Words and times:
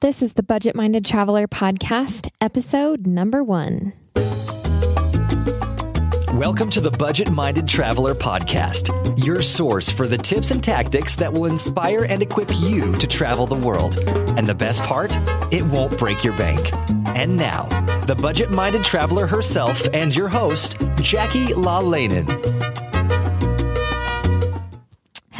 This 0.00 0.22
is 0.22 0.32
the 0.32 0.42
Budget 0.42 0.74
Minded 0.74 1.04
Traveler 1.04 1.46
Podcast, 1.46 2.26
episode 2.40 3.06
number 3.06 3.44
one. 3.44 3.92
Welcome 6.32 6.70
to 6.70 6.80
the 6.80 6.90
Budget 6.90 7.30
Minded 7.30 7.68
Traveler 7.68 8.14
Podcast, 8.14 8.88
your 9.22 9.42
source 9.42 9.90
for 9.90 10.08
the 10.08 10.16
tips 10.16 10.52
and 10.52 10.64
tactics 10.64 11.16
that 11.16 11.30
will 11.30 11.44
inspire 11.44 12.04
and 12.04 12.22
equip 12.22 12.48
you 12.60 12.94
to 12.94 13.06
travel 13.06 13.46
the 13.46 13.56
world. 13.56 13.98
And 14.38 14.46
the 14.46 14.54
best 14.54 14.82
part, 14.84 15.14
it 15.52 15.64
won't 15.64 15.98
break 15.98 16.24
your 16.24 16.34
bank. 16.38 16.72
And 17.14 17.36
now, 17.36 17.64
the 18.06 18.14
Budget 18.14 18.50
Minded 18.50 18.82
Traveler 18.84 19.26
herself 19.26 19.86
and 19.92 20.16
your 20.16 20.30
host, 20.30 20.78
Jackie 21.02 21.48
LaLanen. 21.48 22.89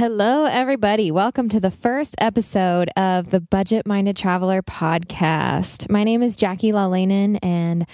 Hello, 0.00 0.46
everybody. 0.46 1.10
Welcome 1.10 1.50
to 1.50 1.60
the 1.60 1.70
first 1.70 2.14
episode 2.16 2.88
of 2.96 3.28
the 3.28 3.38
Budget 3.38 3.86
Minded 3.86 4.16
Traveler 4.16 4.62
podcast. 4.62 5.90
My 5.90 6.04
name 6.04 6.22
is 6.22 6.36
Jackie 6.36 6.72
LaLanen, 6.72 7.38
and 7.42 7.84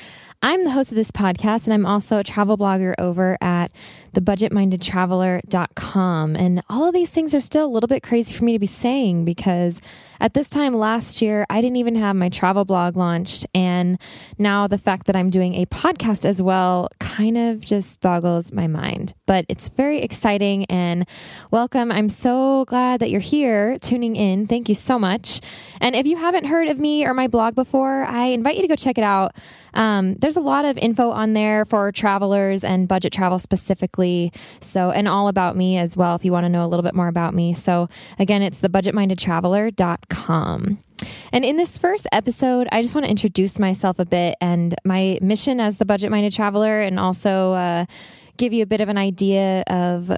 I'm 0.40 0.62
the 0.62 0.70
host 0.70 0.92
of 0.92 0.94
this 0.94 1.10
podcast, 1.10 1.64
and 1.64 1.74
I'm 1.74 1.84
also 1.84 2.18
a 2.18 2.22
travel 2.22 2.56
blogger 2.56 2.94
over 2.96 3.36
at 3.40 3.72
thebudgetmindedtraveler.com. 4.16 6.36
And 6.36 6.62
all 6.68 6.88
of 6.88 6.94
these 6.94 7.10
things 7.10 7.34
are 7.34 7.40
still 7.40 7.66
a 7.66 7.72
little 7.72 7.88
bit 7.88 8.02
crazy 8.02 8.32
for 8.32 8.44
me 8.44 8.54
to 8.54 8.58
be 8.58 8.66
saying 8.66 9.26
because 9.26 9.82
at 10.18 10.34
this 10.34 10.48
time 10.48 10.74
last 10.74 11.20
year, 11.20 11.44
I 11.50 11.60
didn't 11.60 11.76
even 11.76 11.94
have 11.96 12.16
my 12.16 12.30
travel 12.30 12.64
blog 12.64 12.96
launched. 12.96 13.46
And 13.54 14.00
now 14.38 14.66
the 14.66 14.78
fact 14.78 15.06
that 15.06 15.16
I'm 15.16 15.30
doing 15.30 15.54
a 15.56 15.66
podcast 15.66 16.24
as 16.24 16.40
well 16.40 16.88
kind 16.98 17.36
of 17.36 17.60
just 17.60 18.00
boggles 18.00 18.50
my 18.52 18.66
mind. 18.66 19.12
But 19.26 19.44
it's 19.48 19.68
very 19.68 20.00
exciting 20.00 20.64
and 20.66 21.06
welcome. 21.50 21.92
I'm 21.92 22.08
so 22.08 22.64
glad 22.64 23.00
that 23.00 23.10
you're 23.10 23.20
here 23.20 23.78
tuning 23.80 24.16
in. 24.16 24.46
Thank 24.46 24.70
you 24.70 24.74
so 24.74 24.98
much. 24.98 25.40
And 25.80 25.94
if 25.94 26.06
you 26.06 26.16
haven't 26.16 26.46
heard 26.46 26.68
of 26.68 26.78
me 26.78 27.06
or 27.06 27.12
my 27.12 27.28
blog 27.28 27.54
before, 27.54 28.04
I 28.04 28.24
invite 28.26 28.56
you 28.56 28.62
to 28.62 28.68
go 28.68 28.76
check 28.76 28.96
it 28.96 29.04
out. 29.04 29.36
Um, 29.74 30.14
there's 30.14 30.38
a 30.38 30.40
lot 30.40 30.64
of 30.64 30.78
info 30.78 31.10
on 31.10 31.34
there 31.34 31.66
for 31.66 31.92
travelers 31.92 32.64
and 32.64 32.88
budget 32.88 33.12
travel 33.12 33.38
specifically. 33.38 34.05
So, 34.60 34.90
and 34.90 35.08
all 35.08 35.28
about 35.28 35.56
me 35.56 35.78
as 35.78 35.96
well 35.96 36.14
if 36.14 36.24
you 36.24 36.32
want 36.32 36.44
to 36.44 36.48
know 36.48 36.64
a 36.64 36.68
little 36.68 36.82
bit 36.82 36.94
more 36.94 37.08
about 37.08 37.34
me. 37.34 37.54
So, 37.54 37.88
again, 38.18 38.42
it's 38.42 38.60
thebudgetmindedtraveler.com. 38.60 40.78
And 41.32 41.44
in 41.44 41.56
this 41.56 41.78
first 41.78 42.06
episode, 42.12 42.68
I 42.72 42.82
just 42.82 42.94
want 42.94 43.04
to 43.04 43.10
introduce 43.10 43.58
myself 43.58 43.98
a 43.98 44.04
bit 44.04 44.36
and 44.40 44.74
my 44.84 45.18
mission 45.20 45.60
as 45.60 45.78
the 45.78 45.84
budget 45.84 46.10
minded 46.10 46.32
traveler, 46.32 46.80
and 46.80 46.98
also 46.98 47.52
uh, 47.52 47.84
give 48.36 48.52
you 48.52 48.62
a 48.62 48.66
bit 48.66 48.80
of 48.80 48.88
an 48.88 48.98
idea 48.98 49.62
of 49.68 50.12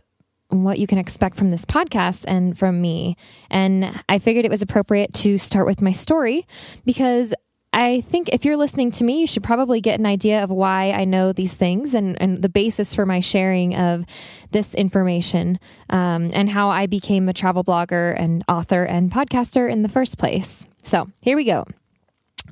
what 0.50 0.78
you 0.78 0.87
can 0.87 0.99
expect 0.99 1.37
from 1.37 1.50
this 1.50 1.65
podcast 1.65 2.25
and 2.26 2.59
from 2.59 2.81
me. 2.81 3.16
And 3.50 4.03
I 4.09 4.19
figured 4.19 4.44
it 4.44 4.50
was 4.50 4.62
appropriate 4.62 5.12
to 5.15 5.38
start 5.38 5.66
with 5.66 5.82
my 5.82 5.93
story 5.93 6.47
because 6.87 7.34
I 7.73 8.01
think 8.03 8.31
if 8.31 8.45
you're 8.45 8.56
listening 8.56 8.91
to 8.93 9.05
me, 9.05 9.21
you 9.21 9.27
should 9.27 9.43
probably 9.43 9.81
get 9.81 10.01
an 10.01 10.06
idea 10.06 10.43
of 10.43 10.51
why 10.51 10.91
I 10.93 11.05
know 11.05 11.33
these 11.33 11.55
things 11.55 11.95
and, 11.95 12.21
and 12.21 12.41
the 12.41 12.49
basis 12.49 12.95
for 12.95 13.05
my 13.05 13.21
sharing 13.21 13.77
of 13.77 14.05
this 14.51 14.75
information 14.75 15.59
um, 15.91 16.31
and 16.33 16.49
how 16.49 16.71
I 16.71 16.87
became 16.87 17.29
a 17.29 17.33
travel 17.33 17.62
blogger 17.62 18.15
and 18.19 18.43
author 18.49 18.84
and 18.84 19.11
podcaster 19.12 19.71
in 19.71 19.83
the 19.83 19.89
first 19.89 20.19
place. 20.19 20.67
So 20.83 21.11
here 21.21 21.37
we 21.37 21.45
go. 21.45 21.67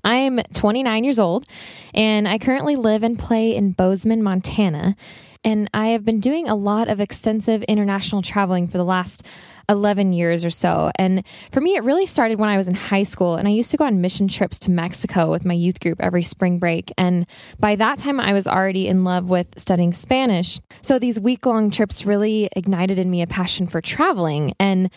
I'm 0.05 0.39
29 0.55 1.05
years 1.05 1.19
old 1.19 1.47
and 1.95 2.29
I 2.29 2.39
currently 2.39 2.77
live 2.77 3.03
and 3.03 3.19
play 3.19 3.57
in 3.57 3.73
Bozeman, 3.73 4.23
Montana. 4.23 4.95
And 5.43 5.71
I 5.73 5.89
have 5.89 6.05
been 6.05 6.21
doing 6.21 6.49
a 6.49 6.55
lot 6.55 6.89
of 6.89 7.01
extensive 7.01 7.63
international 7.65 8.21
traveling 8.21 8.67
for 8.69 8.79
the 8.79 8.85
last 8.85 9.25
11 9.69 10.13
years 10.13 10.45
or 10.45 10.51
so. 10.51 10.91
And 10.97 11.27
for 11.53 11.61
me, 11.61 11.77
it 11.77 11.85
really 11.85 12.07
started 12.07 12.39
when 12.39 12.49
I 12.49 12.57
was 12.57 12.69
in 12.69 12.75
high 12.75 13.03
school. 13.03 13.37
And 13.37 13.49
I 13.49 13.51
used 13.51 13.71
to 13.71 13.77
go 13.77 13.85
on 13.85 14.01
mission 14.01 14.29
trips 14.29 14.59
to 14.61 14.71
Mexico 14.71 15.31
with 15.31 15.45
my 15.45 15.55
youth 15.55 15.81
group 15.81 16.01
every 16.01 16.23
spring 16.23 16.59
break. 16.59 16.93
And 16.99 17.27
by 17.59 17.77
that 17.77 17.99
time, 17.99 18.21
I 18.21 18.33
was 18.33 18.47
already 18.47 18.89
in 18.89 19.05
love 19.05 19.29
with 19.29 19.59
studying 19.59 19.93
Spanish. 19.93 20.61
So 20.83 20.99
these 20.99 21.19
week 21.19 21.47
long 21.47 21.71
trips 21.71 22.05
really 22.05 22.49
ignited 22.57 22.99
in 22.99 23.11
me 23.11 23.23
a 23.23 23.27
passion 23.27 23.67
for 23.67 23.81
traveling. 23.81 24.55
And 24.59 24.91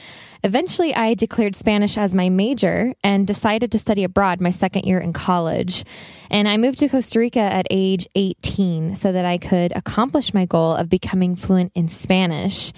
Eventually, 0.43 0.95
I 0.95 1.15
declared 1.15 1.53
Spanish 1.53 1.97
as 1.97 2.15
my 2.15 2.29
major 2.29 2.93
and 3.03 3.27
decided 3.27 3.73
to 3.73 3.79
study 3.79 4.05
abroad 4.05 4.39
my 4.39 4.51
second 4.51 4.85
year 4.85 4.97
in 4.97 5.11
college. 5.11 5.83
And 6.31 6.47
I 6.47 6.55
moved 6.55 6.79
to 6.79 6.87
Costa 6.87 7.19
Rica 7.19 7.39
at 7.39 7.67
age 7.69 8.07
18 8.15 8.95
so 8.95 9.11
that 9.11 9.25
I 9.25 9.37
could 9.37 9.73
accomplish 9.75 10.33
my 10.33 10.45
goal 10.45 10.75
of 10.75 10.87
becoming 10.87 11.35
fluent 11.35 11.73
in 11.75 11.89
Spanish. 11.89 12.71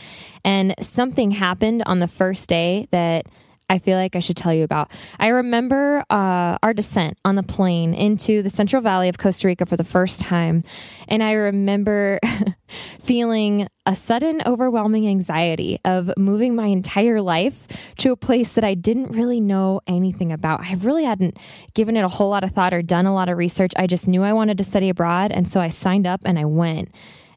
And 0.44 0.74
something 0.82 1.32
happened 1.32 1.84
on 1.86 2.00
the 2.00 2.08
first 2.08 2.50
day 2.50 2.88
that 2.92 3.28
I 3.72 3.80
feel 3.80 3.98
like 3.98 4.18
I 4.18 4.20
should 4.20 4.36
tell 4.36 4.54
you 4.54 4.66
about. 4.66 4.92
I 5.18 5.30
remember 5.30 6.04
uh, 6.10 6.58
our 6.62 6.74
descent 6.74 7.18
on 7.24 7.36
the 7.36 7.44
plane 7.44 7.94
into 7.94 8.42
the 8.42 8.50
Central 8.50 8.82
Valley 8.82 9.08
of 9.08 9.18
Costa 9.18 9.48
Rica 9.48 9.66
for 9.66 9.78
the 9.78 9.86
first 9.86 10.20
time. 10.20 10.66
And 11.08 11.24
I 11.24 11.32
remember 11.32 12.20
feeling 12.68 13.70
a 13.86 13.96
sudden 13.96 14.42
overwhelming 14.46 15.08
anxiety 15.08 15.80
of 15.86 16.12
moving 16.18 16.54
my 16.54 16.66
entire 16.66 17.22
life 17.22 17.66
to 18.00 18.12
a 18.12 18.18
place 18.18 18.54
that 18.54 18.66
I 18.66 18.74
didn't 18.74 19.14
really 19.14 19.40
know 19.40 19.80
anything 19.88 20.34
about. 20.34 20.60
I 20.60 20.74
really 20.74 21.06
hadn't 21.06 21.38
given 21.74 21.96
it 21.96 22.02
a 22.02 22.10
whole 22.10 22.30
lot 22.30 22.44
of 22.44 22.52
thought 22.52 22.74
or 22.74 22.82
done 22.82 23.06
a 23.06 23.14
lot 23.14 23.30
of 23.30 23.38
research. 23.38 23.72
I 23.78 23.88
just 23.88 24.06
knew 24.06 24.22
I 24.22 24.34
wanted 24.34 24.58
to 24.58 24.66
study 24.66 24.90
abroad. 24.90 25.32
And 25.32 25.50
so 25.50 25.62
I 25.62 25.70
signed 25.70 26.06
up 26.06 26.20
and 26.26 26.38
I 26.38 26.44
went. 26.44 26.90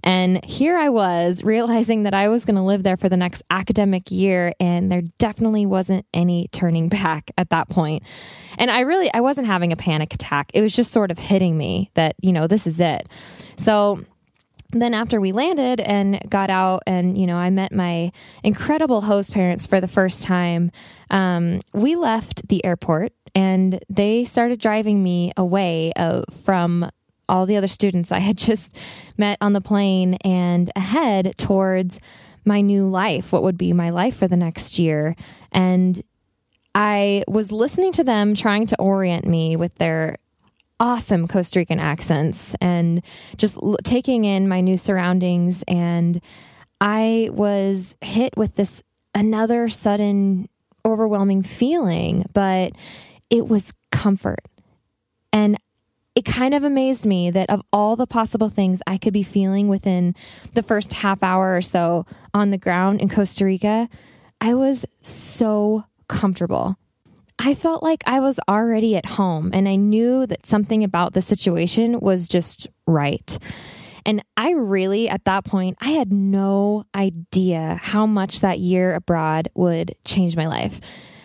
And 0.05 0.45
here 0.45 0.77
I 0.77 0.91
was 0.91 1.43
realizing 1.43 2.05
that 2.05 2.15
I 2.15 2.29
was 2.29 2.45
going 2.45 2.57
to 2.57 2.63
live 2.63 2.83
there 2.83 2.99
for 2.99 3.09
the 3.09 3.17
next 3.17 3.43
academic 3.51 4.11
year 4.11 4.53
and 4.61 4.93
there 4.93 5.03
definitely 5.19 5.65
wasn't 5.67 6.07
any 6.13 6.49
turning 6.53 6.89
back 6.91 7.31
at 7.37 7.51
that 7.51 7.69
point. 7.69 8.05
And 8.59 8.71
I 8.71 8.81
really 8.81 9.13
I 9.13 9.21
wasn't 9.21 9.49
having 9.49 9.73
a 9.73 9.77
panic 9.77 10.15
attack. 10.15 10.51
It 10.55 10.63
was 10.63 10.77
just 10.77 10.93
sort 10.93 11.11
of 11.11 11.19
hitting 11.19 11.57
me 11.57 11.91
that, 11.95 12.15
you 12.21 12.33
know, 12.33 12.47
this 12.47 12.67
is 12.67 12.81
it. 12.81 13.09
So 13.57 14.05
then 14.73 14.93
after 14.93 15.21
we 15.21 15.33
landed 15.33 15.81
and 15.81 16.21
got 16.29 16.51
out 16.51 16.83
and 16.85 17.17
you 17.17 17.29
know 17.29 17.37
i 17.37 17.49
met 17.49 17.73
my 17.73 18.11
incredible 18.43 19.03
host 19.03 19.33
parents 19.33 19.67
for 19.67 19.81
the 19.81 19.87
first 19.87 20.25
time 20.25 20.73
um, 21.11 21.61
we 21.73 21.95
left 21.95 22.49
the 22.49 22.65
airport 22.65 23.13
and 23.37 23.79
they 23.89 24.25
started 24.25 24.59
driving 24.59 25.01
me 25.01 25.31
away 25.37 25.93
uh, 25.95 26.23
from 26.43 26.91
all 27.29 27.47
the 27.47 27.57
other 27.57 27.69
students 27.69 28.13
I 28.13 28.19
had 28.19 28.39
just 28.49 28.77
met 29.17 29.39
on 29.41 29.53
the 29.53 29.61
plane 29.61 30.15
and 30.25 30.71
ahead 30.77 31.35
towards 31.39 31.99
my 32.45 32.61
new 32.61 32.89
life, 32.89 33.33
what 33.33 33.43
would 33.43 33.57
be 33.57 33.73
my 33.73 33.91
life 33.91 34.17
for 34.17 34.29
the 34.29 34.37
next 34.37 34.79
year. 34.79 35.17
And 35.53 36.03
I 36.75 37.25
was 37.29 37.53
listening 37.53 37.93
to 37.93 38.05
them 38.05 38.35
trying 38.35 38.67
to 38.67 38.79
orient 38.79 39.27
me 39.27 39.57
with 39.57 39.75
their 39.77 40.17
awesome 40.81 41.29
Costa 41.29 41.61
Rican 41.61 41.79
accents 41.79 42.55
and 42.61 43.03
just 43.37 43.57
l- 43.57 43.79
taking 43.85 44.25
in 44.25 44.49
my 44.49 44.61
new 44.61 44.77
surroundings. 44.77 45.63
And 45.69 46.21
I 46.81 47.31
was 47.33 47.97
hit 48.01 48.37
with 48.37 48.57
this 48.57 48.83
another 49.15 49.69
sudden 49.69 50.49
overwhelming 50.85 51.43
feeling, 51.43 52.27
but 52.35 52.73
it 53.31 53.49
was 53.49 53.73
comfort. 53.91 54.43
And 55.33 55.57
it 56.15 56.25
kind 56.25 56.55
of 56.55 56.63
amazed 56.63 57.05
me 57.05 57.31
that 57.31 57.51
of 57.51 57.63
all 57.73 57.97
the 57.97 58.07
possible 58.07 58.49
things 58.49 58.81
I 58.87 58.99
could 58.99 59.13
be 59.13 59.23
feeling 59.23 59.69
within 59.69 60.15
the 60.55 60.63
first 60.63 60.95
half 60.95 61.23
hour 61.23 61.57
or 61.57 61.63
so 61.63 62.07
on 62.33 62.51
the 62.51 62.59
ground 62.59 63.01
in 63.01 63.09
Costa 63.09 63.45
Rica, 63.45 63.89
I 64.41 64.55
was 64.55 64.85
so 65.03 65.85
comfortable. 66.09 66.77
I 67.39 67.55
felt 67.55 67.83
like 67.83 68.05
I 68.07 68.21
was 68.21 68.39
already 68.49 68.95
at 68.97 69.07
home 69.07 69.51
and 69.53 69.69
I 69.69 69.75
knew 69.75 70.25
that 70.27 70.47
something 70.47 70.85
about 70.85 71.15
the 71.15 71.23
situation 71.23 71.99
was 71.99 72.29
just 72.29 72.69
right. 72.87 73.37
And 74.07 74.23
I 74.37 74.53
really, 74.53 75.09
at 75.09 75.25
that 75.25 75.45
point, 75.45 75.79
I 75.81 75.91
had 75.91 76.13
no 76.13 76.85
idea 76.95 77.81
how 77.83 78.07
much 78.07 78.41
that 78.41 78.61
year 78.61 78.95
abroad 78.95 79.49
would 79.55 79.97
change 80.05 80.37
my 80.37 80.47
life. 80.47 80.81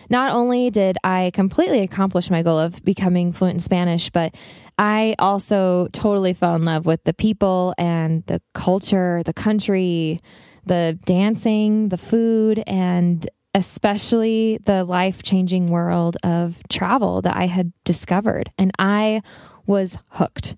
Not 0.08 0.32
only 0.32 0.70
did 0.70 0.96
I 1.04 1.30
completely 1.32 1.80
accomplish 1.80 2.30
my 2.30 2.42
goal 2.42 2.58
of 2.58 2.84
becoming 2.84 3.30
fluent 3.32 3.54
in 3.54 3.60
Spanish, 3.60 4.10
but 4.10 4.34
I 4.80 5.14
also 5.18 5.88
totally 5.92 6.32
fell 6.32 6.56
in 6.56 6.64
love 6.64 6.86
with 6.86 7.04
the 7.04 7.12
people 7.12 7.74
and 7.76 8.24
the 8.24 8.40
culture, 8.54 9.22
the 9.26 9.34
country, 9.34 10.22
the 10.64 10.98
dancing, 11.04 11.90
the 11.90 11.98
food, 11.98 12.64
and 12.66 13.28
especially 13.54 14.58
the 14.64 14.84
life 14.84 15.22
changing 15.22 15.66
world 15.66 16.16
of 16.24 16.62
travel 16.70 17.20
that 17.20 17.36
I 17.36 17.44
had 17.44 17.74
discovered. 17.84 18.50
And 18.56 18.70
I 18.78 19.20
was 19.66 19.98
hooked. 20.12 20.56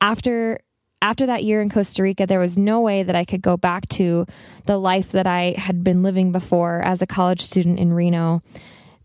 After 0.00 0.58
after 1.00 1.26
that 1.26 1.44
year 1.44 1.60
in 1.60 1.68
Costa 1.68 2.02
Rica, 2.02 2.26
there 2.26 2.40
was 2.40 2.58
no 2.58 2.80
way 2.80 3.04
that 3.04 3.14
I 3.14 3.24
could 3.24 3.42
go 3.42 3.56
back 3.56 3.88
to 3.90 4.26
the 4.64 4.78
life 4.78 5.10
that 5.10 5.28
I 5.28 5.54
had 5.56 5.84
been 5.84 6.02
living 6.02 6.32
before 6.32 6.82
as 6.82 7.02
a 7.02 7.06
college 7.06 7.42
student 7.42 7.78
in 7.78 7.92
Reno. 7.92 8.42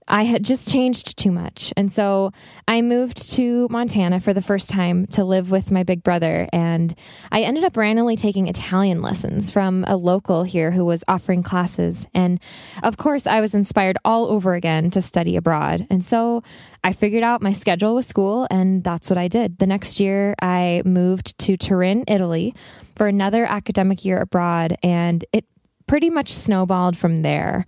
I 0.09 0.23
had 0.23 0.43
just 0.43 0.69
changed 0.69 1.17
too 1.17 1.31
much. 1.31 1.71
And 1.77 1.91
so 1.91 2.31
I 2.67 2.81
moved 2.81 3.31
to 3.33 3.67
Montana 3.69 4.19
for 4.19 4.33
the 4.33 4.41
first 4.41 4.69
time 4.69 5.05
to 5.07 5.23
live 5.23 5.51
with 5.51 5.71
my 5.71 5.83
big 5.83 6.03
brother. 6.03 6.47
And 6.51 6.95
I 7.31 7.41
ended 7.41 7.63
up 7.63 7.77
randomly 7.77 8.15
taking 8.15 8.47
Italian 8.47 9.01
lessons 9.01 9.51
from 9.51 9.85
a 9.87 9.95
local 9.95 10.43
here 10.43 10.71
who 10.71 10.83
was 10.83 11.03
offering 11.07 11.43
classes. 11.43 12.07
And 12.13 12.41
of 12.81 12.97
course, 12.97 13.27
I 13.27 13.39
was 13.39 13.53
inspired 13.53 13.97
all 14.03 14.25
over 14.27 14.55
again 14.55 14.89
to 14.91 15.01
study 15.01 15.35
abroad. 15.35 15.85
And 15.91 16.03
so 16.03 16.43
I 16.83 16.93
figured 16.93 17.23
out 17.23 17.41
my 17.41 17.53
schedule 17.53 17.95
with 17.95 18.05
school, 18.05 18.47
and 18.49 18.83
that's 18.83 19.09
what 19.09 19.17
I 19.17 19.27
did. 19.27 19.59
The 19.59 19.67
next 19.67 19.99
year, 19.99 20.33
I 20.41 20.81
moved 20.85 21.37
to 21.39 21.57
Turin, 21.57 22.05
Italy 22.07 22.55
for 22.95 23.07
another 23.07 23.45
academic 23.45 24.05
year 24.05 24.19
abroad. 24.19 24.75
And 24.81 25.23
it 25.33 25.45
pretty 25.87 26.09
much 26.09 26.31
snowballed 26.31 26.95
from 26.95 27.17
there 27.17 27.65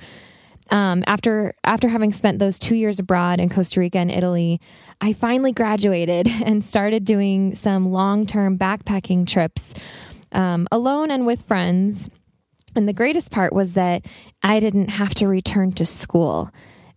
um, 0.72 1.04
after 1.06 1.54
after 1.64 1.90
having 1.90 2.12
spent 2.12 2.40
those 2.40 2.58
two 2.58 2.76
years 2.76 2.98
abroad 2.98 3.40
in 3.40 3.50
Costa 3.50 3.80
Rica 3.80 4.00
and 4.00 4.10
Italy, 4.10 4.60
I 5.02 5.14
finally 5.14 5.52
graduated 5.52 6.28
and 6.46 6.64
started 6.64 7.06
doing 7.06 7.56
some 7.56 7.92
long 7.92 8.26
term 8.26 8.58
backpacking 8.58 9.28
trips 9.28 9.74
um, 10.32 10.68
alone 10.72 11.12
and 11.12 11.26
with 11.26 11.44
friends. 11.44 12.10
And 12.74 12.88
the 12.88 12.94
greatest 12.94 13.32
part 13.32 13.52
was 13.52 13.74
that 13.74 14.06
I 14.42 14.62
didn't 14.62 14.90
have 14.90 15.14
to 15.16 15.28
return 15.28 15.74
to 15.74 15.86
school. 15.86 16.50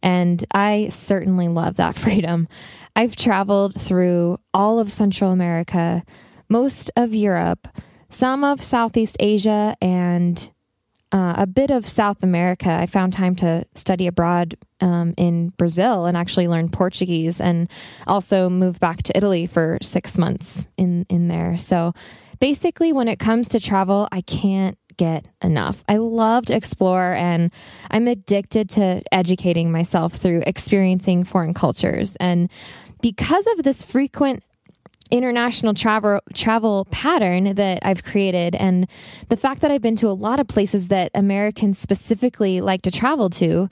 And 0.03 0.45
I 0.53 0.89
certainly 0.91 1.49
love 1.49 1.77
that 1.77 1.95
freedom. 1.97 2.47
I've 2.95 3.17
traveled 3.17 3.75
through 3.75 4.39
all 4.53 4.79
of 4.79 4.93
Central 4.93 5.33
America, 5.33 6.05
most 6.49 6.93
of 6.95 7.13
Europe, 7.13 7.67
some 8.09 8.45
of 8.45 8.63
Southeast 8.63 9.17
Asia, 9.19 9.75
and 9.83 10.49
uh, 11.15 11.35
a 11.39 11.47
bit 11.47 11.71
of 11.71 11.87
South 11.87 12.25
America. 12.25 12.69
I 12.69 12.87
found 12.87 13.13
time 13.13 13.37
to 13.37 13.65
study 13.77 14.09
abroad 14.09 14.57
um, 14.81 15.15
in 15.17 15.51
Brazil 15.51 16.07
and 16.07 16.17
actually 16.17 16.49
learn 16.49 16.69
Portuguese, 16.69 17.41
and 17.41 17.71
also 18.09 18.51
moved 18.51 18.81
back 18.81 19.05
to 19.05 19.17
Italy 19.17 19.47
for 19.47 19.79
six 19.81 20.19
months 20.19 20.67
in 20.77 21.07
in 21.09 21.29
there. 21.29 21.57
So 21.57 21.95
basically, 22.41 22.93
when 22.93 23.07
it 23.07 23.21
comes 23.21 23.49
to 23.51 23.61
travel, 23.61 24.09
I 24.11 24.23
can't 24.23 24.77
get 24.97 25.27
enough. 25.41 25.85
I 25.89 25.97
love 25.97 26.47
to 26.47 26.55
explore 26.55 27.13
and 27.15 27.53
I'm 27.91 28.07
addicted 28.07 28.71
to 28.71 29.03
educating 29.11 29.73
myself 29.73 30.15
through 30.15 30.45
experiencing 30.47 31.25
foreign 31.25 31.53
cultures. 31.53 32.17
And 32.21 32.49
because 33.03 33.47
of 33.49 33.65
this 33.65 33.83
frequent 33.83 34.45
international 35.11 35.75
travel 35.75 36.21
travel 36.33 36.87
pattern 36.91 37.55
that 37.55 37.79
I've 37.83 38.03
created 38.03 38.55
and 38.55 38.89
the 39.29 39.37
fact 39.37 39.61
that 39.61 39.71
I've 39.71 39.83
been 39.83 39.97
to 39.97 40.09
a 40.09 40.13
lot 40.13 40.41
of 40.41 40.49
places 40.49 40.89
that 40.89 41.11
Americans 41.15 41.79
specifically 41.79 42.61
like 42.61 42.83
to 42.83 42.91
travel 42.91 43.31
to 43.31 43.69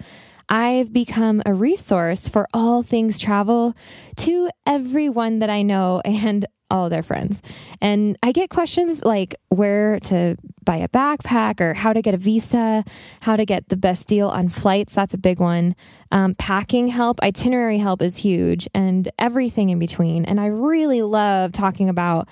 I've 0.48 0.92
become 0.92 1.40
a 1.46 1.54
resource 1.54 2.28
for 2.28 2.46
all 2.52 2.82
things 2.82 3.18
travel 3.18 3.74
to 4.16 4.50
everyone 4.66 5.38
that 5.38 5.50
I 5.50 5.62
know. 5.62 6.02
And 6.12 6.46
all 6.72 6.86
of 6.86 6.90
their 6.90 7.02
friends. 7.02 7.42
And 7.80 8.16
I 8.22 8.32
get 8.32 8.48
questions 8.48 9.04
like 9.04 9.36
where 9.50 10.00
to 10.00 10.36
buy 10.64 10.76
a 10.76 10.88
backpack 10.88 11.60
or 11.60 11.74
how 11.74 11.92
to 11.92 12.00
get 12.00 12.14
a 12.14 12.16
visa, 12.16 12.82
how 13.20 13.36
to 13.36 13.44
get 13.44 13.68
the 13.68 13.76
best 13.76 14.08
deal 14.08 14.28
on 14.28 14.48
flights. 14.48 14.94
That's 14.94 15.12
a 15.12 15.18
big 15.18 15.38
one. 15.38 15.76
Um, 16.10 16.32
packing 16.38 16.88
help, 16.88 17.20
itinerary 17.22 17.78
help 17.78 18.00
is 18.00 18.16
huge, 18.16 18.66
and 18.74 19.08
everything 19.18 19.68
in 19.68 19.78
between. 19.78 20.24
And 20.24 20.40
I 20.40 20.46
really 20.46 21.02
love 21.02 21.52
talking 21.52 21.88
about 21.88 22.28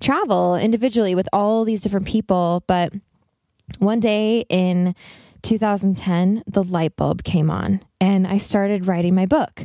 travel 0.00 0.56
individually 0.56 1.14
with 1.14 1.28
all 1.32 1.64
these 1.64 1.82
different 1.82 2.06
people. 2.06 2.64
But 2.66 2.92
one 3.78 4.00
day 4.00 4.44
in 4.48 4.96
2010, 5.42 6.42
the 6.48 6.64
light 6.64 6.96
bulb 6.96 7.22
came 7.22 7.48
on, 7.48 7.80
and 8.00 8.26
I 8.26 8.38
started 8.38 8.88
writing 8.88 9.14
my 9.14 9.26
book. 9.26 9.62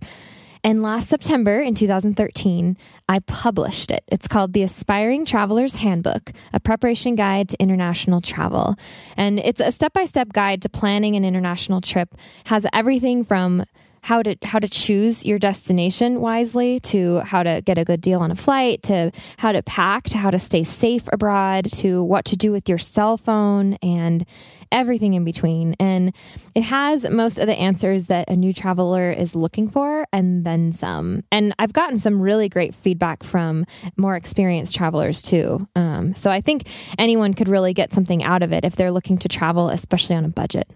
And 0.64 0.82
last 0.82 1.08
September 1.08 1.62
in 1.62 1.74
2013, 1.74 2.78
I 3.08 3.20
published 3.20 3.92
it. 3.92 4.04
It's 4.08 4.28
called 4.28 4.52
The 4.54 4.64
Aspiring 4.64 5.26
Traveler's 5.26 5.76
Handbook, 5.76 6.32
a 6.52 6.60
preparation 6.60 7.16
guide 7.16 7.50
to 7.50 7.62
international 7.62 8.20
travel. 8.20 8.76
And 9.16 9.40
it's 9.40 9.62
a 9.62 9.72
step 9.72 9.94
by 9.94 10.06
step 10.06 10.34
guide 10.34 10.62
to 10.64 10.70
planning 10.70 11.16
an 11.16 11.24
international 11.24 11.80
trip, 11.80 12.14
has 12.46 12.66
everything 12.74 13.24
from 13.24 13.64
how 14.02 14.22
to 14.24 14.36
how 14.44 14.60
to 14.60 14.68
choose 14.68 15.26
your 15.26 15.40
destination 15.40 16.22
wisely 16.22 16.80
to 16.80 17.20
how 17.20 17.44
to 17.44 17.62
get 17.62 17.78
a 17.78 17.84
good 17.84 18.02
deal 18.02 18.22
on 18.22 18.32
a 18.32 18.36
flight 18.36 18.82
to 18.84 19.12
how 19.38 19.52
to 19.52 19.62
pack 19.64 20.06
to 20.06 20.18
how 20.18 20.32
to 20.32 20.40
stay 20.40 20.64
safe 20.64 21.08
abroad 21.12 21.70
to 21.70 22.02
what 22.04 22.24
to 22.24 22.38
do 22.38 22.52
with 22.52 22.70
your 22.70 22.78
cell 22.78 23.18
phone 23.18 23.74
and 23.84 24.26
everything 24.72 25.14
in 25.14 25.24
between. 25.24 25.76
And 25.80 26.14
it 26.56 26.64
has 26.64 27.10
most 27.10 27.38
of 27.38 27.48
the 27.48 27.58
answers 27.58 28.08
that 28.08 28.30
a 28.30 28.36
new 28.36 28.54
traveler 28.54 29.12
is 29.12 29.36
looking 29.36 29.70
for 29.70 30.06
and 30.12 30.46
then 30.46 30.72
some. 30.72 31.24
And 31.32 31.54
I've 31.60 31.74
gotten 31.74 31.98
some 31.98 32.22
really 32.22 32.50
great 32.50 32.74
feedback 32.74 33.24
from 33.24 33.66
more 33.98 34.16
experienced 34.16 34.76
travelers 34.76 35.22
too. 35.22 35.68
Um, 35.76 36.16
so 36.16 36.32
I 36.32 36.42
think 36.42 36.68
anyone 36.98 37.34
could 37.34 37.50
really 37.50 37.74
get 37.74 37.94
something 37.94 38.24
out 38.24 38.44
of 38.44 38.54
it 38.54 38.66
if 38.66 38.76
they're 38.76 38.92
looking 38.92 39.18
to 39.20 39.28
travel, 39.28 39.70
especially 39.70 40.16
on 40.16 40.26
a 40.26 40.30
budget. 40.30 40.70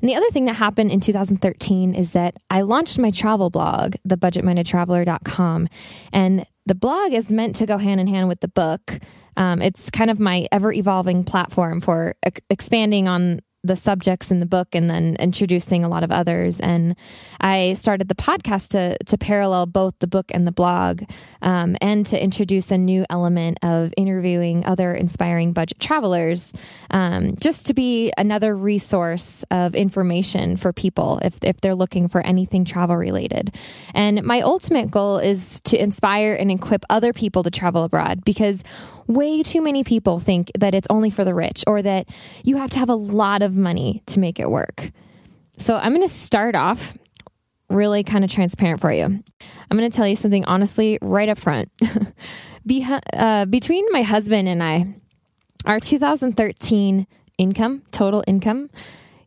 And 0.00 0.10
the 0.10 0.16
other 0.16 0.28
thing 0.28 0.44
that 0.44 0.56
happened 0.56 0.90
in 0.90 1.00
2013 1.00 1.94
is 1.94 2.12
that 2.12 2.36
I 2.50 2.60
launched 2.60 2.98
my 2.98 3.10
travel 3.10 3.48
blog, 3.48 3.94
thebudgetmindedtraveler.com. 4.06 5.68
And 6.12 6.46
the 6.66 6.74
blog 6.74 7.12
is 7.12 7.32
meant 7.32 7.56
to 7.56 7.66
go 7.66 7.78
hand 7.78 8.00
in 8.00 8.06
hand 8.06 8.28
with 8.28 8.40
the 8.40 8.48
book. 8.48 8.98
Um, 9.36 9.62
it's 9.62 9.90
kind 9.90 10.10
of 10.10 10.20
my 10.20 10.46
ever 10.52 10.72
evolving 10.72 11.24
platform 11.24 11.80
for 11.80 12.14
ex- 12.22 12.40
expanding 12.50 13.08
on 13.08 13.40
the 13.64 13.74
subjects 13.74 14.30
in 14.30 14.40
the 14.40 14.46
book 14.46 14.74
and 14.74 14.90
then 14.90 15.16
introducing 15.18 15.84
a 15.84 15.88
lot 15.88 16.04
of 16.04 16.12
others. 16.12 16.60
And 16.60 16.94
I 17.40 17.72
started 17.72 18.08
the 18.08 18.14
podcast 18.14 18.68
to 18.68 19.02
to 19.04 19.18
parallel 19.18 19.66
both 19.66 19.94
the 20.00 20.06
book 20.06 20.30
and 20.32 20.46
the 20.46 20.52
blog, 20.52 21.02
um, 21.40 21.76
and 21.80 22.04
to 22.06 22.22
introduce 22.22 22.70
a 22.70 22.78
new 22.78 23.06
element 23.08 23.58
of 23.62 23.92
interviewing 23.96 24.66
other 24.66 24.94
inspiring 24.94 25.54
budget 25.54 25.80
travelers, 25.80 26.52
um, 26.90 27.34
just 27.40 27.66
to 27.66 27.74
be 27.74 28.12
another 28.18 28.54
resource 28.54 29.44
of 29.50 29.74
information 29.74 30.56
for 30.58 30.72
people 30.72 31.18
if 31.22 31.38
if 31.42 31.60
they're 31.62 31.74
looking 31.74 32.06
for 32.06 32.20
anything 32.20 32.66
travel 32.66 32.96
related. 32.96 33.54
And 33.94 34.22
my 34.22 34.42
ultimate 34.42 34.90
goal 34.90 35.18
is 35.18 35.62
to 35.62 35.82
inspire 35.82 36.34
and 36.34 36.50
equip 36.50 36.84
other 36.90 37.14
people 37.14 37.42
to 37.42 37.50
travel 37.50 37.84
abroad 37.84 38.24
because 38.24 38.62
way 39.06 39.42
too 39.42 39.60
many 39.60 39.84
people 39.84 40.18
think 40.18 40.50
that 40.58 40.74
it's 40.74 40.86
only 40.90 41.10
for 41.10 41.24
the 41.24 41.34
rich 41.34 41.64
or 41.66 41.82
that 41.82 42.08
you 42.42 42.56
have 42.56 42.70
to 42.70 42.78
have 42.78 42.88
a 42.88 42.94
lot 42.94 43.42
of 43.42 43.54
money 43.54 44.02
to 44.06 44.18
make 44.18 44.38
it 44.40 44.50
work. 44.50 44.90
So 45.56 45.76
I'm 45.76 45.94
going 45.94 46.06
to 46.06 46.12
start 46.12 46.54
off 46.54 46.96
really 47.68 48.04
kind 48.04 48.24
of 48.24 48.30
transparent 48.30 48.80
for 48.80 48.92
you. 48.92 49.04
I'm 49.04 49.76
going 49.76 49.90
to 49.90 49.94
tell 49.94 50.06
you 50.06 50.16
something 50.16 50.44
honestly 50.44 50.98
right 51.00 51.28
up 51.28 51.38
front. 51.38 51.70
Be- 52.66 52.86
uh, 53.12 53.44
between 53.46 53.86
my 53.90 54.02
husband 54.02 54.48
and 54.48 54.62
I, 54.62 54.94
our 55.66 55.80
2013 55.80 57.06
income, 57.38 57.82
total 57.90 58.22
income, 58.26 58.70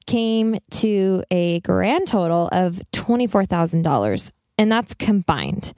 came 0.05 0.57
to 0.71 1.23
a 1.29 1.59
grand 1.61 2.07
total 2.07 2.49
of 2.51 2.81
$24,000, 2.93 4.31
and 4.57 4.71
that's 4.71 4.93
combined. 4.93 5.73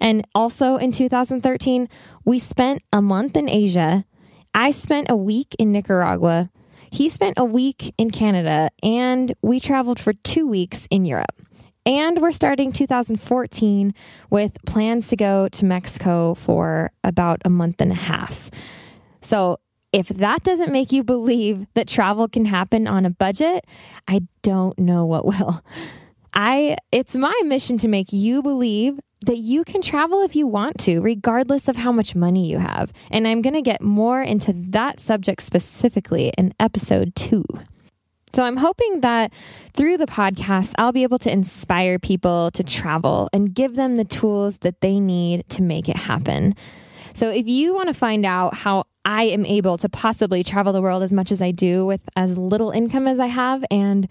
And 0.00 0.26
also 0.34 0.76
in 0.76 0.92
2013, 0.92 1.88
we 2.24 2.38
spent 2.38 2.82
a 2.92 3.02
month 3.02 3.36
in 3.36 3.48
Asia. 3.48 4.04
I 4.54 4.70
spent 4.70 5.10
a 5.10 5.16
week 5.16 5.54
in 5.58 5.72
Nicaragua. 5.72 6.50
He 6.90 7.08
spent 7.08 7.38
a 7.38 7.44
week 7.44 7.94
in 7.98 8.10
Canada, 8.10 8.70
and 8.82 9.32
we 9.42 9.60
traveled 9.60 10.00
for 10.00 10.12
two 10.12 10.48
weeks 10.48 10.88
in 10.90 11.04
Europe. 11.04 11.40
And 11.86 12.20
we're 12.20 12.32
starting 12.32 12.72
2014 12.72 13.94
with 14.28 14.56
plans 14.66 15.08
to 15.08 15.16
go 15.16 15.48
to 15.48 15.64
Mexico 15.64 16.34
for 16.34 16.90
about 17.04 17.40
a 17.44 17.50
month 17.50 17.80
and 17.80 17.92
a 17.92 17.96
half. 17.96 18.50
So, 19.20 19.58
if 19.92 20.06
that 20.08 20.44
doesn't 20.44 20.70
make 20.70 20.92
you 20.92 21.02
believe 21.02 21.66
that 21.74 21.88
travel 21.88 22.28
can 22.28 22.44
happen 22.44 22.86
on 22.86 23.04
a 23.04 23.10
budget, 23.10 23.66
I 24.06 24.22
don't 24.42 24.78
know 24.78 25.04
what 25.04 25.24
will. 25.24 25.62
I 26.32 26.76
it's 26.92 27.16
my 27.16 27.34
mission 27.44 27.76
to 27.78 27.88
make 27.88 28.12
you 28.12 28.42
believe 28.42 29.00
that 29.26 29.38
you 29.38 29.64
can 29.64 29.82
travel 29.82 30.22
if 30.22 30.34
you 30.34 30.46
want 30.46 30.78
to, 30.78 31.00
regardless 31.00 31.68
of 31.68 31.76
how 31.76 31.92
much 31.92 32.14
money 32.14 32.50
you 32.50 32.58
have. 32.58 32.92
And 33.10 33.28
I'm 33.28 33.42
going 33.42 33.54
to 33.54 33.62
get 33.62 33.82
more 33.82 34.22
into 34.22 34.52
that 34.70 34.98
subject 34.98 35.42
specifically 35.42 36.32
in 36.38 36.54
episode 36.58 37.14
two. 37.14 37.44
So 38.32 38.44
I'm 38.44 38.56
hoping 38.56 39.00
that 39.00 39.32
through 39.74 39.96
the 39.96 40.06
podcast, 40.06 40.72
I'll 40.78 40.92
be 40.92 41.02
able 41.02 41.18
to 41.18 41.32
inspire 41.32 41.98
people 41.98 42.50
to 42.52 42.62
travel 42.62 43.28
and 43.32 43.52
give 43.52 43.74
them 43.74 43.96
the 43.96 44.04
tools 44.04 44.58
that 44.58 44.80
they 44.80 45.00
need 45.00 45.48
to 45.50 45.62
make 45.62 45.88
it 45.88 45.96
happen. 45.96 46.54
So 47.12 47.28
if 47.30 47.48
you 47.48 47.74
want 47.74 47.88
to 47.88 47.94
find 47.94 48.24
out 48.24 48.54
how 48.54 48.84
I 49.04 49.24
am 49.24 49.44
able 49.44 49.78
to 49.78 49.88
possibly 49.88 50.44
travel 50.44 50.72
the 50.72 50.80
world 50.80 51.02
as 51.02 51.12
much 51.12 51.32
as 51.32 51.42
I 51.42 51.50
do 51.50 51.84
with 51.84 52.08
as 52.14 52.38
little 52.38 52.70
income 52.70 53.08
as 53.08 53.18
I 53.18 53.26
have 53.26 53.64
and 53.70 54.08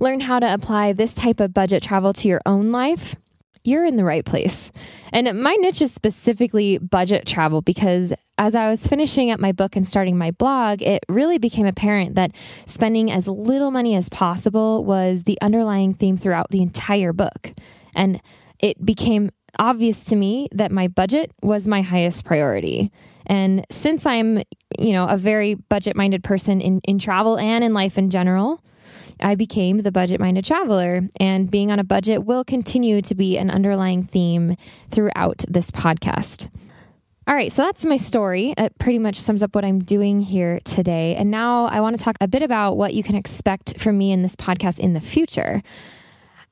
learn 0.00 0.20
how 0.20 0.40
to 0.40 0.52
apply 0.52 0.92
this 0.92 1.14
type 1.14 1.38
of 1.38 1.54
budget 1.54 1.82
travel 1.82 2.12
to 2.14 2.26
your 2.26 2.40
own 2.44 2.72
life, 2.72 3.14
you're 3.64 3.84
in 3.84 3.96
the 3.96 4.04
right 4.04 4.24
place. 4.24 4.70
And 5.12 5.42
my 5.42 5.54
niche 5.54 5.82
is 5.82 5.92
specifically 5.92 6.78
budget 6.78 7.26
travel 7.26 7.62
because 7.62 8.12
as 8.36 8.54
I 8.54 8.68
was 8.68 8.86
finishing 8.86 9.30
up 9.30 9.40
my 9.40 9.52
book 9.52 9.74
and 9.74 9.86
starting 9.86 10.18
my 10.18 10.32
blog, 10.32 10.82
it 10.82 11.04
really 11.08 11.38
became 11.38 11.66
apparent 11.66 12.14
that 12.16 12.32
spending 12.66 13.10
as 13.10 13.26
little 13.26 13.70
money 13.70 13.94
as 13.94 14.08
possible 14.08 14.84
was 14.84 15.24
the 15.24 15.38
underlying 15.40 15.94
theme 15.94 16.16
throughout 16.16 16.50
the 16.50 16.62
entire 16.62 17.12
book. 17.12 17.52
And 17.94 18.20
it 18.58 18.84
became 18.84 19.30
obvious 19.58 20.04
to 20.06 20.16
me 20.16 20.48
that 20.52 20.72
my 20.72 20.88
budget 20.88 21.32
was 21.42 21.66
my 21.66 21.82
highest 21.82 22.24
priority. 22.24 22.90
And 23.26 23.64
since 23.70 24.04
I'm, 24.04 24.38
you 24.78 24.92
know, 24.92 25.06
a 25.06 25.16
very 25.16 25.54
budget 25.54 25.96
minded 25.96 26.22
person 26.24 26.60
in, 26.60 26.80
in 26.80 26.98
travel 26.98 27.38
and 27.38 27.64
in 27.64 27.72
life 27.72 27.96
in 27.96 28.10
general, 28.10 28.62
I 29.20 29.34
became 29.34 29.78
the 29.78 29.92
budget 29.92 30.20
minded 30.20 30.44
traveler, 30.44 31.08
and 31.20 31.50
being 31.50 31.70
on 31.70 31.78
a 31.78 31.84
budget 31.84 32.24
will 32.24 32.44
continue 32.44 33.02
to 33.02 33.14
be 33.14 33.38
an 33.38 33.50
underlying 33.50 34.02
theme 34.02 34.56
throughout 34.90 35.44
this 35.48 35.70
podcast. 35.70 36.48
All 37.26 37.34
right, 37.34 37.50
so 37.50 37.62
that's 37.62 37.86
my 37.86 37.96
story. 37.96 38.52
It 38.58 38.76
pretty 38.78 38.98
much 38.98 39.18
sums 39.18 39.42
up 39.42 39.54
what 39.54 39.64
I'm 39.64 39.78
doing 39.78 40.20
here 40.20 40.60
today. 40.64 41.16
And 41.16 41.30
now 41.30 41.64
I 41.64 41.80
want 41.80 41.98
to 41.98 42.04
talk 42.04 42.16
a 42.20 42.28
bit 42.28 42.42
about 42.42 42.76
what 42.76 42.92
you 42.92 43.02
can 43.02 43.14
expect 43.14 43.80
from 43.80 43.96
me 43.96 44.12
in 44.12 44.22
this 44.22 44.36
podcast 44.36 44.78
in 44.78 44.92
the 44.92 45.00
future. 45.00 45.62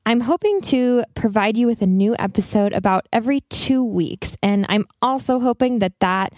I'm 0.05 0.21
hoping 0.21 0.61
to 0.63 1.03
provide 1.13 1.57
you 1.57 1.67
with 1.67 1.81
a 1.83 1.87
new 1.87 2.15
episode 2.17 2.73
about 2.73 3.07
every 3.13 3.41
two 3.41 3.83
weeks. 3.83 4.35
And 4.41 4.65
I'm 4.67 4.85
also 5.01 5.39
hoping 5.39 5.77
that 5.79 5.99
that 5.99 6.33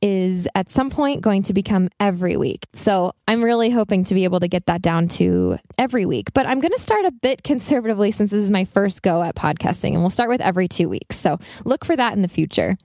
is 0.00 0.48
at 0.54 0.68
some 0.68 0.90
point 0.90 1.22
going 1.22 1.42
to 1.44 1.52
become 1.52 1.88
every 1.98 2.36
week. 2.36 2.64
So 2.72 3.12
I'm 3.26 3.42
really 3.42 3.70
hoping 3.70 4.04
to 4.04 4.14
be 4.14 4.24
able 4.24 4.40
to 4.40 4.48
get 4.48 4.66
that 4.66 4.82
down 4.82 5.08
to 5.08 5.58
every 5.76 6.06
week. 6.06 6.32
But 6.32 6.46
I'm 6.46 6.60
going 6.60 6.72
to 6.72 6.80
start 6.80 7.04
a 7.04 7.10
bit 7.10 7.42
conservatively 7.42 8.10
since 8.10 8.30
this 8.30 8.42
is 8.42 8.50
my 8.50 8.64
first 8.64 9.02
go 9.02 9.22
at 9.22 9.34
podcasting, 9.34 9.92
and 9.92 10.00
we'll 10.00 10.10
start 10.10 10.30
with 10.30 10.40
every 10.40 10.68
two 10.68 10.88
weeks. 10.88 11.16
So 11.16 11.38
look 11.64 11.84
for 11.84 11.96
that 11.96 12.12
in 12.14 12.22
the 12.22 12.28
future. 12.28 12.76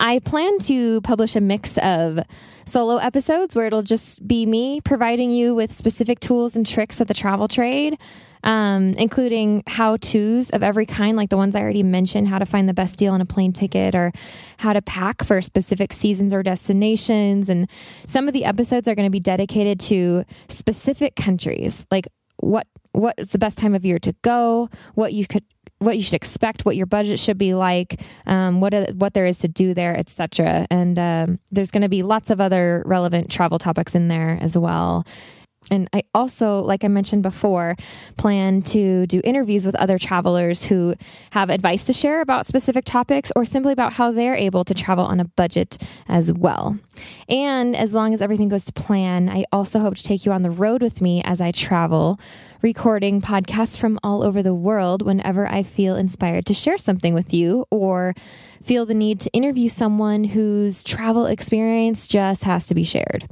I 0.00 0.18
plan 0.20 0.58
to 0.60 1.00
publish 1.02 1.36
a 1.36 1.40
mix 1.40 1.78
of 1.78 2.20
solo 2.64 2.96
episodes 2.96 3.56
where 3.56 3.66
it'll 3.66 3.82
just 3.82 4.26
be 4.26 4.46
me 4.46 4.80
providing 4.80 5.30
you 5.30 5.54
with 5.54 5.72
specific 5.72 6.20
tools 6.20 6.56
and 6.56 6.66
tricks 6.66 7.00
of 7.00 7.08
the 7.08 7.14
travel 7.14 7.48
trade 7.48 7.98
um, 8.44 8.94
including 8.94 9.62
how 9.66 9.96
to's 9.96 10.50
of 10.50 10.62
every 10.62 10.86
kind, 10.86 11.16
like 11.16 11.30
the 11.30 11.36
ones 11.36 11.54
I 11.54 11.60
already 11.60 11.82
mentioned, 11.82 12.28
how 12.28 12.38
to 12.38 12.46
find 12.46 12.68
the 12.68 12.74
best 12.74 12.98
deal 12.98 13.12
on 13.12 13.20
a 13.20 13.26
plane 13.26 13.52
ticket 13.52 13.94
or 13.94 14.12
how 14.58 14.72
to 14.72 14.82
pack 14.82 15.24
for 15.24 15.40
specific 15.40 15.92
seasons 15.92 16.34
or 16.34 16.42
destinations. 16.42 17.48
And 17.48 17.70
some 18.06 18.26
of 18.26 18.34
the 18.34 18.44
episodes 18.44 18.88
are 18.88 18.94
going 18.94 19.06
to 19.06 19.10
be 19.10 19.20
dedicated 19.20 19.78
to 19.80 20.24
specific 20.48 21.16
countries, 21.16 21.84
like 21.90 22.08
what 22.38 22.66
what 22.94 23.14
is 23.16 23.30
the 23.30 23.38
best 23.38 23.56
time 23.56 23.74
of 23.74 23.86
year 23.86 23.98
to 24.00 24.14
go, 24.20 24.68
what 24.94 25.14
you 25.14 25.26
could 25.26 25.44
what 25.82 25.96
you 25.96 26.02
should 26.02 26.14
expect, 26.14 26.64
what 26.64 26.76
your 26.76 26.86
budget 26.86 27.18
should 27.18 27.38
be 27.38 27.54
like, 27.54 28.00
um, 28.26 28.60
what 28.60 28.72
what 28.94 29.14
there 29.14 29.26
is 29.26 29.38
to 29.38 29.48
do 29.48 29.74
there, 29.74 29.96
etc. 29.96 30.66
And 30.70 30.98
um, 30.98 31.38
there's 31.50 31.70
going 31.70 31.82
to 31.82 31.88
be 31.88 32.02
lots 32.02 32.30
of 32.30 32.40
other 32.40 32.82
relevant 32.86 33.30
travel 33.30 33.58
topics 33.58 33.94
in 33.94 34.08
there 34.08 34.38
as 34.40 34.56
well. 34.56 35.04
And 35.70 35.88
I 35.92 36.02
also, 36.14 36.60
like 36.60 36.84
I 36.84 36.88
mentioned 36.88 37.22
before, 37.22 37.76
plan 38.16 38.62
to 38.62 39.06
do 39.06 39.20
interviews 39.24 39.64
with 39.64 39.74
other 39.76 39.98
travelers 39.98 40.64
who 40.66 40.94
have 41.30 41.50
advice 41.50 41.86
to 41.86 41.92
share 41.92 42.20
about 42.20 42.46
specific 42.46 42.84
topics 42.84 43.32
or 43.36 43.44
simply 43.44 43.72
about 43.72 43.94
how 43.94 44.10
they're 44.12 44.34
able 44.34 44.64
to 44.64 44.74
travel 44.74 45.04
on 45.04 45.20
a 45.20 45.24
budget 45.24 45.78
as 46.08 46.32
well. 46.32 46.78
And 47.28 47.76
as 47.76 47.94
long 47.94 48.12
as 48.12 48.20
everything 48.20 48.48
goes 48.48 48.64
to 48.66 48.72
plan, 48.72 49.28
I 49.28 49.44
also 49.52 49.80
hope 49.80 49.94
to 49.96 50.02
take 50.02 50.26
you 50.26 50.32
on 50.32 50.42
the 50.42 50.50
road 50.50 50.82
with 50.82 51.00
me 51.00 51.22
as 51.24 51.40
I 51.40 51.52
travel, 51.52 52.18
recording 52.60 53.20
podcasts 53.20 53.78
from 53.78 53.98
all 54.02 54.22
over 54.22 54.42
the 54.42 54.54
world 54.54 55.02
whenever 55.02 55.48
I 55.50 55.62
feel 55.62 55.96
inspired 55.96 56.46
to 56.46 56.54
share 56.54 56.78
something 56.78 57.14
with 57.14 57.32
you 57.32 57.66
or 57.70 58.14
feel 58.62 58.84
the 58.84 58.94
need 58.94 59.20
to 59.20 59.32
interview 59.32 59.68
someone 59.68 60.24
whose 60.24 60.84
travel 60.84 61.26
experience 61.26 62.06
just 62.06 62.44
has 62.44 62.66
to 62.66 62.74
be 62.74 62.84
shared. 62.84 63.28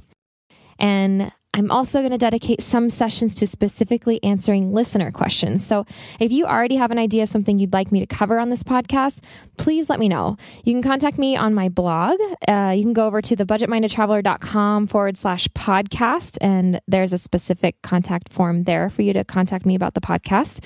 And 0.78 1.30
I'm 1.52 1.70
also 1.72 1.98
going 1.98 2.12
to 2.12 2.18
dedicate 2.18 2.62
some 2.62 2.90
sessions 2.90 3.34
to 3.36 3.46
specifically 3.46 4.22
answering 4.22 4.72
listener 4.72 5.10
questions. 5.10 5.66
So 5.66 5.84
if 6.20 6.30
you 6.30 6.46
already 6.46 6.76
have 6.76 6.92
an 6.92 6.98
idea 6.98 7.24
of 7.24 7.28
something 7.28 7.58
you'd 7.58 7.72
like 7.72 7.90
me 7.90 7.98
to 8.00 8.06
cover 8.06 8.38
on 8.38 8.50
this 8.50 8.62
podcast, 8.62 9.24
please 9.58 9.90
let 9.90 9.98
me 9.98 10.08
know. 10.08 10.36
You 10.64 10.72
can 10.72 10.82
contact 10.82 11.18
me 11.18 11.36
on 11.36 11.52
my 11.54 11.68
blog. 11.68 12.20
Uh, 12.46 12.72
you 12.76 12.84
can 12.84 12.92
go 12.92 13.06
over 13.06 13.20
to 13.20 13.34
thebudgetmindedtraveler.com 13.34 14.86
forward 14.86 15.16
slash 15.16 15.48
podcast, 15.48 16.38
and 16.40 16.80
there's 16.86 17.12
a 17.12 17.18
specific 17.18 17.82
contact 17.82 18.32
form 18.32 18.62
there 18.62 18.88
for 18.88 19.02
you 19.02 19.12
to 19.12 19.24
contact 19.24 19.66
me 19.66 19.74
about 19.74 19.94
the 19.94 20.00
podcast. 20.00 20.64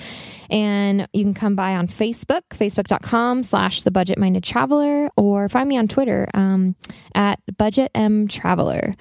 And 0.51 1.07
you 1.13 1.23
can 1.23 1.33
come 1.33 1.55
by 1.55 1.75
on 1.75 1.87
Facebook, 1.87 2.43
facebook.com 2.51 3.43
slash 3.43 3.81
the 3.81 3.91
budget 3.91 4.19
minded 4.19 4.43
traveler, 4.43 5.09
or 5.17 5.49
find 5.49 5.67
me 5.67 5.77
on 5.77 5.87
Twitter 5.87 6.29
um, 6.35 6.75
at 7.15 7.39
budget 7.57 7.89
m 7.95 8.27
traveler. 8.27 8.95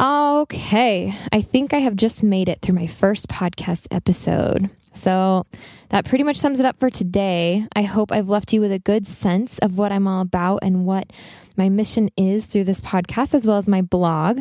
Okay, 0.00 1.14
I 1.30 1.42
think 1.42 1.74
I 1.74 1.80
have 1.80 1.94
just 1.94 2.22
made 2.22 2.48
it 2.48 2.62
through 2.62 2.74
my 2.74 2.86
first 2.86 3.28
podcast 3.28 3.86
episode. 3.90 4.70
So 4.94 5.44
that 5.90 6.06
pretty 6.06 6.24
much 6.24 6.38
sums 6.38 6.58
it 6.58 6.64
up 6.64 6.78
for 6.78 6.88
today. 6.88 7.66
I 7.76 7.82
hope 7.82 8.10
I've 8.10 8.30
left 8.30 8.54
you 8.54 8.62
with 8.62 8.72
a 8.72 8.78
good 8.78 9.06
sense 9.06 9.58
of 9.58 9.76
what 9.76 9.92
I'm 9.92 10.08
all 10.08 10.22
about 10.22 10.60
and 10.62 10.86
what 10.86 11.12
my 11.54 11.68
mission 11.68 12.08
is 12.16 12.46
through 12.46 12.64
this 12.64 12.80
podcast, 12.80 13.34
as 13.34 13.46
well 13.46 13.58
as 13.58 13.68
my 13.68 13.82
blog. 13.82 14.40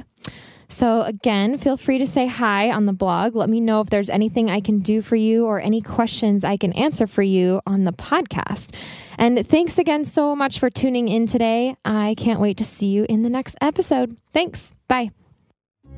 So, 0.70 1.02
again, 1.02 1.58
feel 1.58 1.76
free 1.76 1.98
to 1.98 2.08
say 2.08 2.28
hi 2.28 2.72
on 2.72 2.86
the 2.86 2.94
blog. 2.94 3.36
Let 3.36 3.50
me 3.50 3.60
know 3.60 3.82
if 3.82 3.90
there's 3.90 4.10
anything 4.10 4.50
I 4.50 4.62
can 4.62 4.80
do 4.80 5.02
for 5.02 5.18
you 5.18 5.46
or 5.46 5.60
any 5.60 5.82
questions 5.82 6.46
I 6.46 6.56
can 6.56 6.72
answer 6.72 7.06
for 7.06 7.24
you 7.24 7.60
on 7.68 7.84
the 7.84 7.92
podcast. 7.92 8.74
And 9.18 9.46
thanks 9.46 9.78
again 9.78 10.06
so 10.06 10.38
much 10.38 10.58
for 10.58 10.70
tuning 10.70 11.10
in 11.10 11.28
today. 11.28 11.76
I 11.84 12.16
can't 12.18 12.40
wait 12.40 12.56
to 12.58 12.66
see 12.66 12.88
you 12.88 13.06
in 13.10 13.24
the 13.24 13.30
next 13.30 13.58
episode. 13.60 14.18
Thanks. 14.32 14.74
Bye. 14.88 15.10